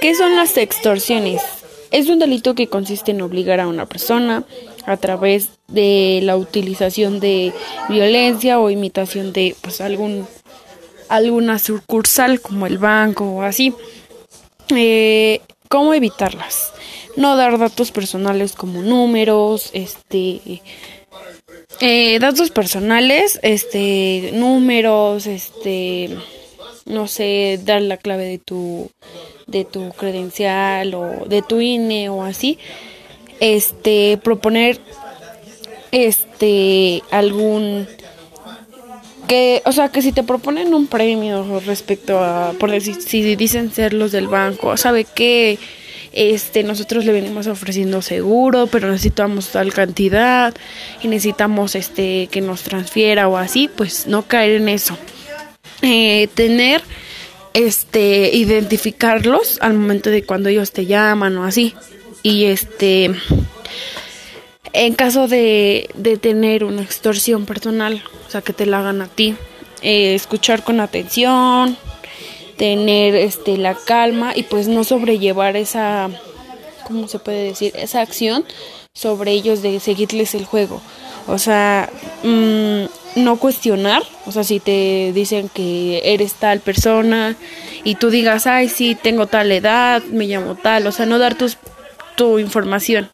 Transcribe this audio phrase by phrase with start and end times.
[0.00, 1.42] ¿Qué son las extorsiones?
[1.90, 4.44] Es un delito que consiste en obligar a una persona
[4.84, 7.52] a través de la utilización de
[7.88, 10.26] violencia o imitación de pues algún
[11.08, 13.72] alguna sucursal como el banco o así.
[14.74, 16.72] Eh, ¿Cómo evitarlas?
[17.16, 20.62] No dar datos personales como números, este,
[21.80, 26.10] eh, datos personales, este, números, este,
[26.84, 28.90] no sé, dar la clave de tu,
[29.46, 32.58] de tu credencial o de tu INE o así,
[33.38, 34.80] este, proponer,
[35.92, 37.86] este, algún
[39.28, 43.72] que, o sea, que si te proponen un premio respecto a, por decir, si dicen
[43.72, 45.58] ser los del banco, sabe que
[46.12, 50.54] este, nosotros le venimos ofreciendo seguro, pero necesitamos tal cantidad
[51.02, 54.96] y necesitamos este que nos transfiera o así, pues no caer en eso.
[55.82, 56.82] Eh, tener
[57.56, 61.74] este identificarlos al momento de cuando ellos te llaman o así.
[62.22, 63.10] Y este
[64.72, 69.06] en caso de, de tener una extorsión personal, o sea, que te la hagan a
[69.06, 69.34] ti,
[69.80, 71.78] eh, escuchar con atención,
[72.58, 76.10] tener este la calma y pues no sobrellevar esa
[76.86, 77.72] ¿cómo se puede decir?
[77.76, 78.44] esa acción
[78.92, 80.80] sobre ellos de seguirles el juego.
[81.26, 81.90] O sea,
[82.22, 82.84] mmm,
[83.16, 87.34] no cuestionar, o sea, si te dicen que eres tal persona
[87.82, 91.34] y tú digas, ay, sí, tengo tal edad, me llamo tal, o sea, no dar
[91.34, 91.56] tus,
[92.14, 93.10] tu información,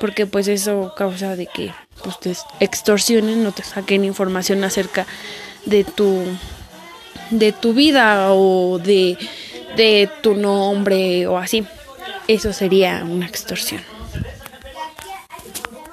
[0.00, 1.72] porque pues eso causa de que
[2.02, 5.06] pues te extorsionen, no te saquen información acerca
[5.64, 6.22] de tu
[7.30, 9.16] de tu vida o de
[9.76, 11.64] de tu nombre o así.
[12.28, 13.95] Eso sería una extorsión.